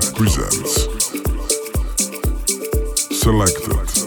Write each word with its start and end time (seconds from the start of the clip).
presents. 0.00 0.86
Selected 3.20 3.97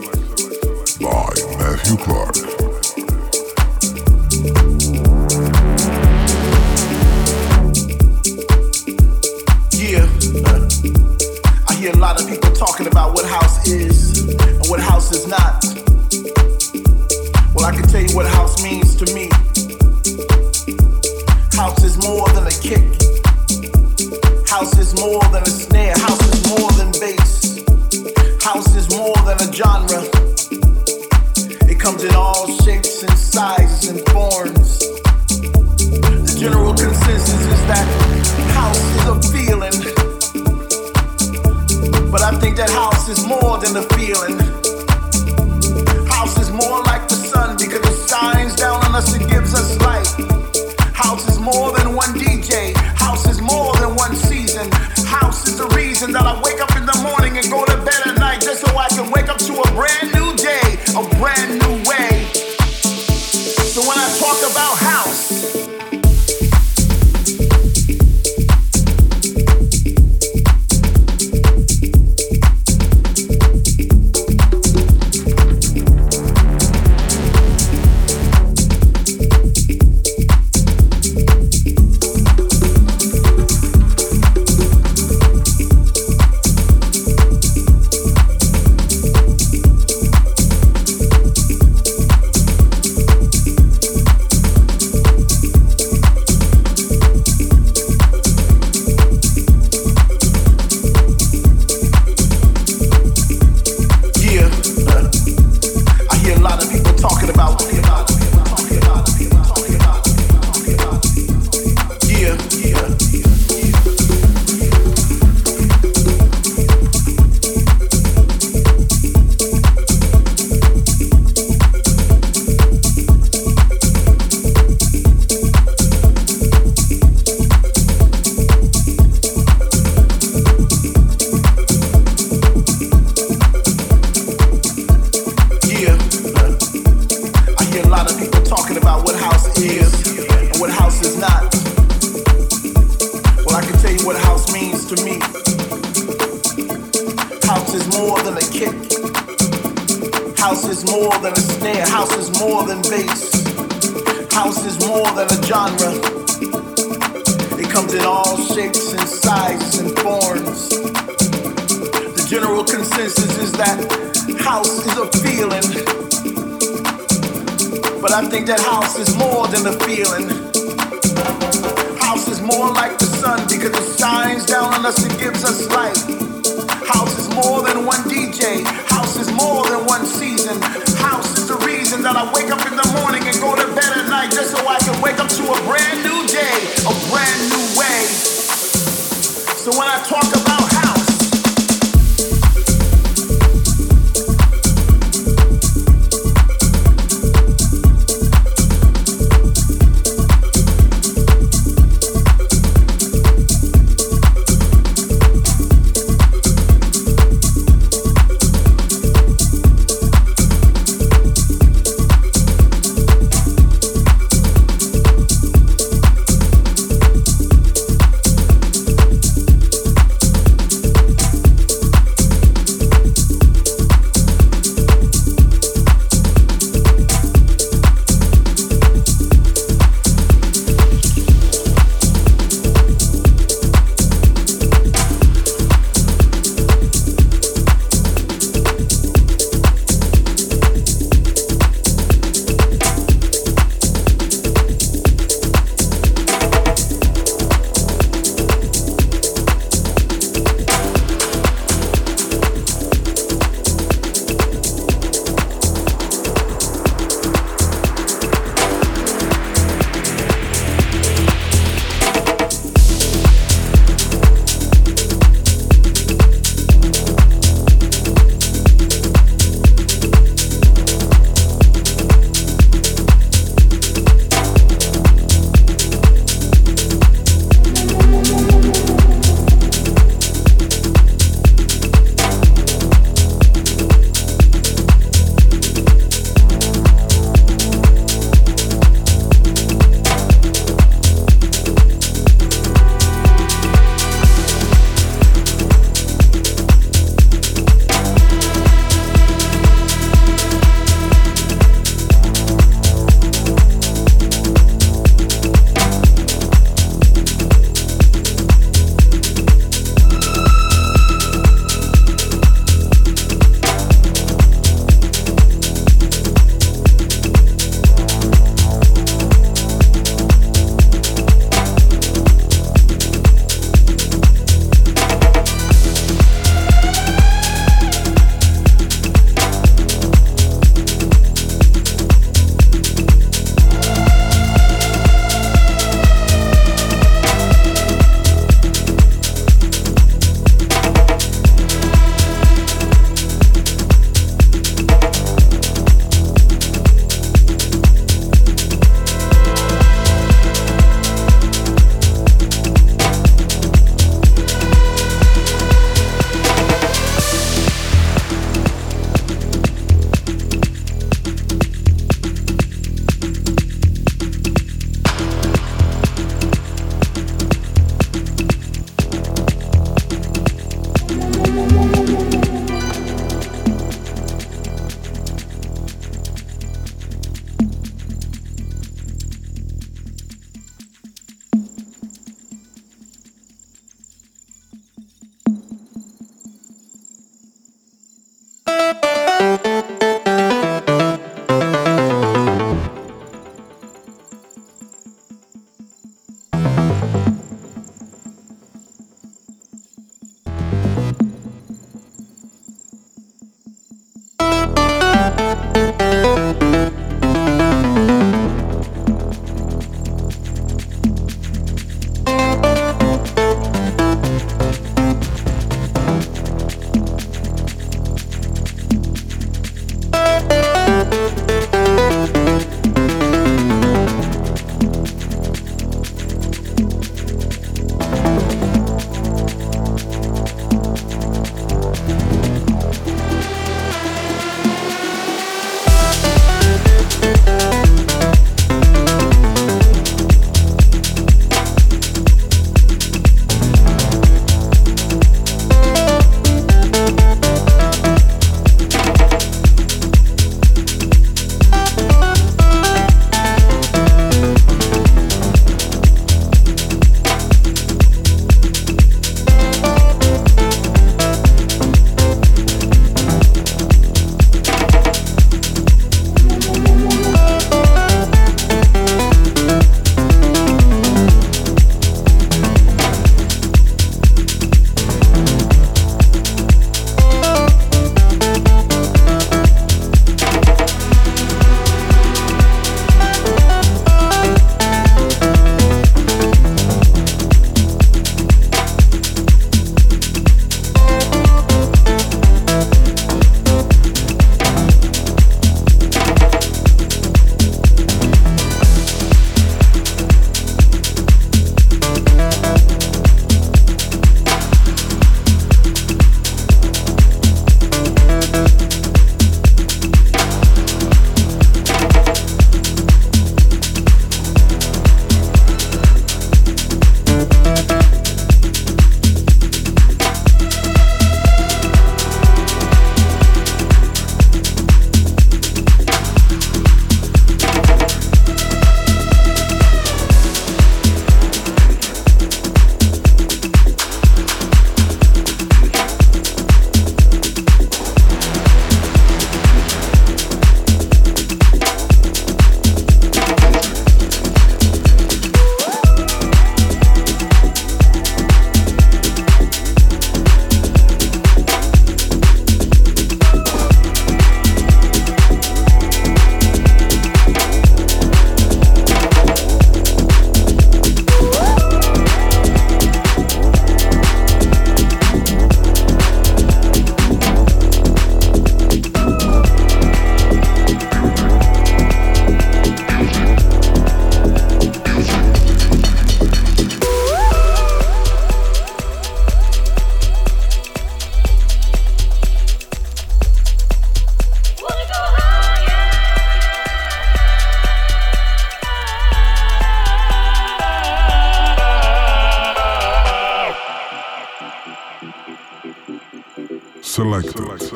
selected. 597.40 597.92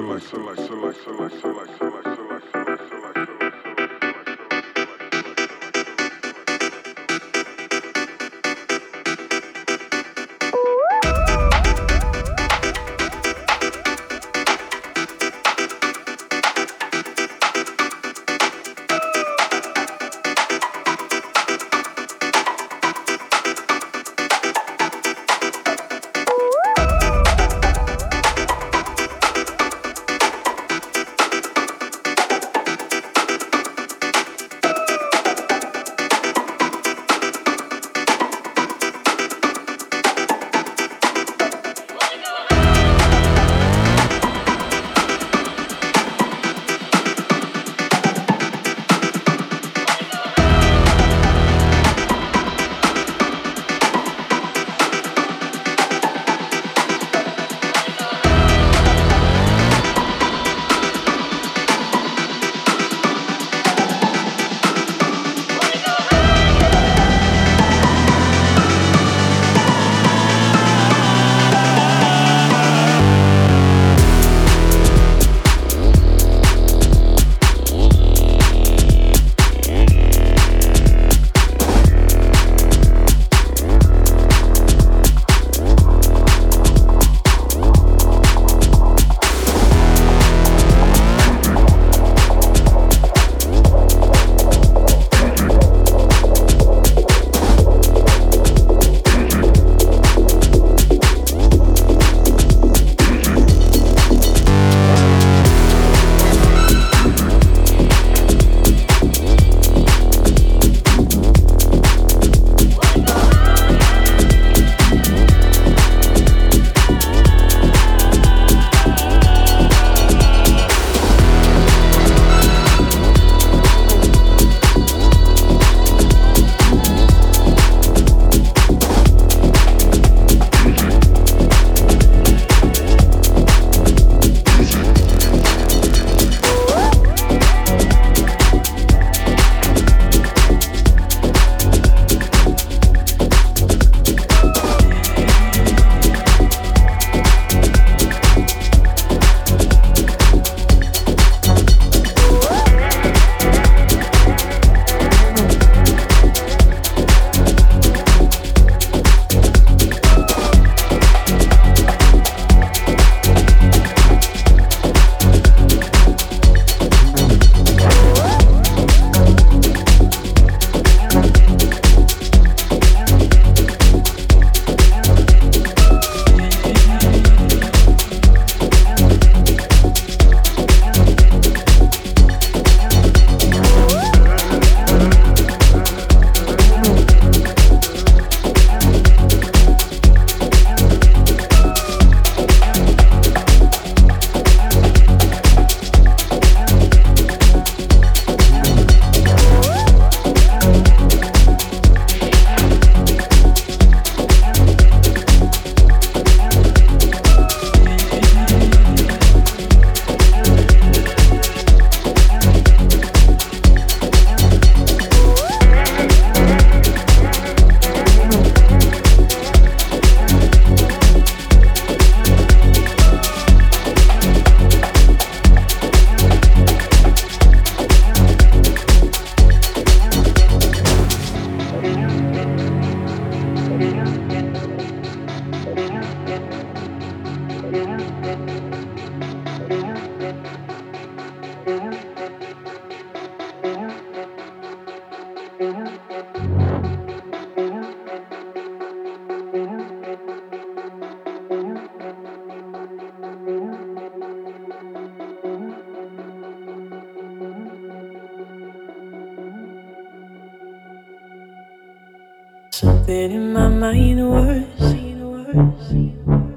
Something 263.06 263.34
in 263.34 263.54
my 263.54 263.68
mind 263.68 264.20
was 264.32 264.64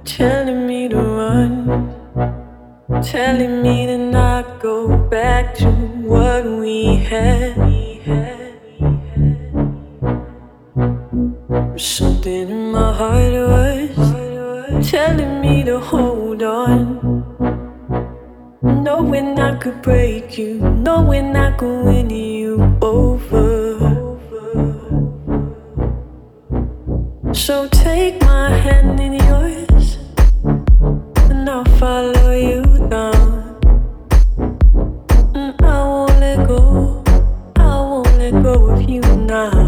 telling 0.06 0.66
me 0.66 0.88
to 0.88 0.96
run, 0.96 1.92
telling 3.02 3.60
me 3.60 3.84
to 3.84 3.98
not 3.98 4.58
go 4.58 4.96
back 4.96 5.54
to 5.56 5.70
what 6.08 6.46
we 6.46 6.96
had. 7.04 7.52
Something 11.76 12.48
in 12.48 12.72
my 12.72 12.94
heart 12.94 13.34
was 13.52 14.90
telling 14.90 15.42
me 15.42 15.64
to 15.64 15.78
hold 15.78 16.42
on, 16.42 17.26
knowing 18.62 19.38
I 19.38 19.54
could 19.58 19.82
break 19.82 20.38
you, 20.38 20.60
knowing 20.60 21.36
I 21.36 21.54
could 21.58 21.84
win 21.84 22.08
you 22.08 22.78
over. 22.80 23.57
So 27.32 27.68
take 27.68 28.20
my 28.22 28.50
hand 28.50 29.00
in 29.00 29.12
yours, 29.12 29.98
and 31.30 31.48
I'll 31.48 31.64
follow 31.78 32.32
you 32.32 32.62
down. 32.88 33.56
I 35.60 35.84
won't 35.84 36.18
let 36.20 36.46
go, 36.48 37.02
I 37.56 37.80
won't 37.80 38.12
let 38.18 38.42
go 38.42 38.70
of 38.70 38.88
you 38.88 39.00
now. 39.00 39.67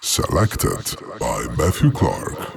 Selected 0.00 0.96
by 1.20 1.46
Matthew 1.56 1.92
Clark. 1.92 2.53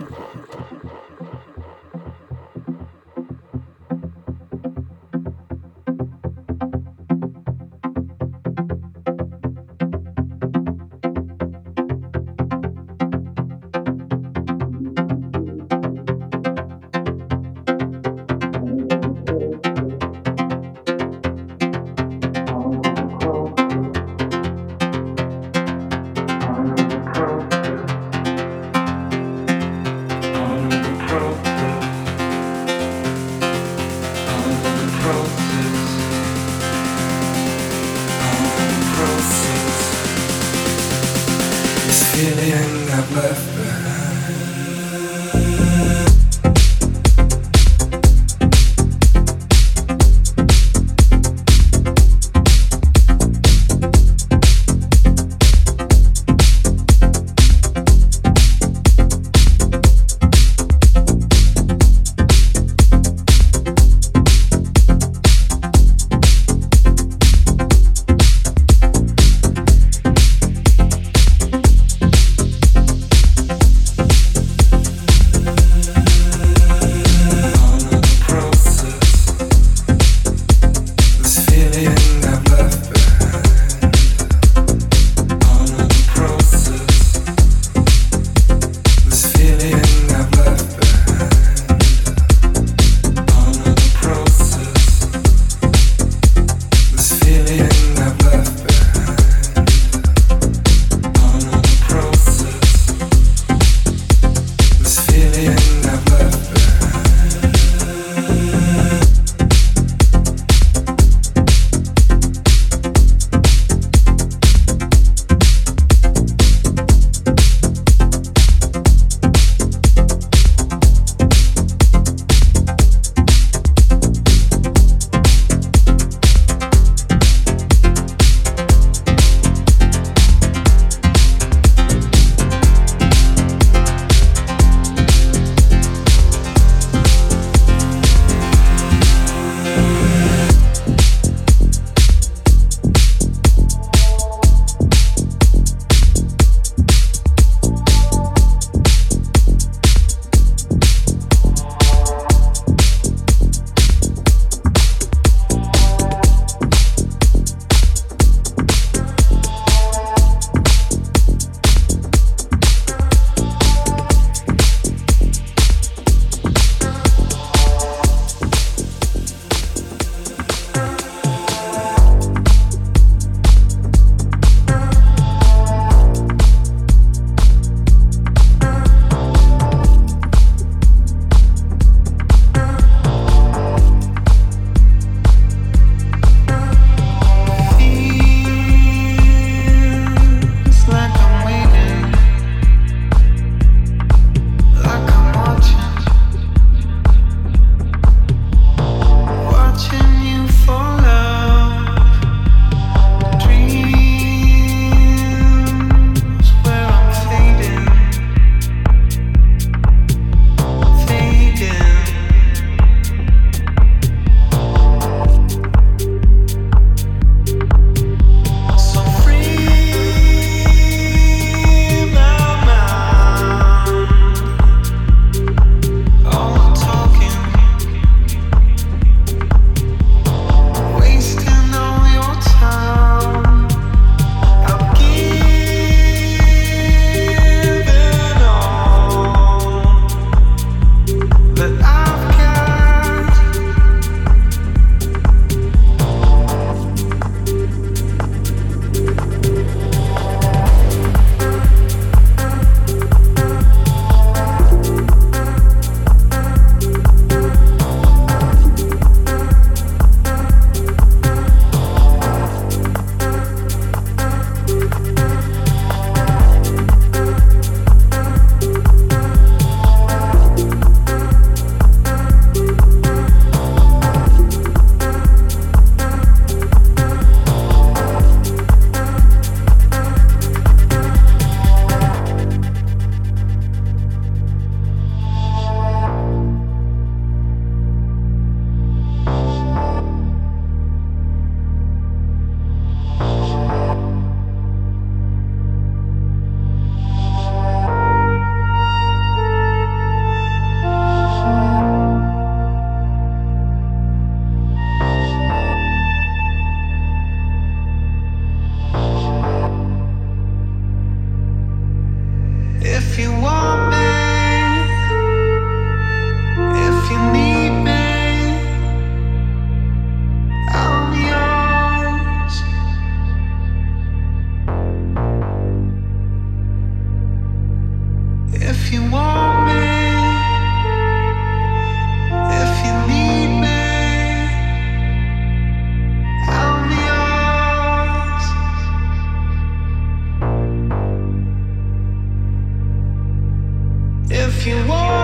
If 344.30 344.68
you 344.68 344.76
want. 344.86 345.17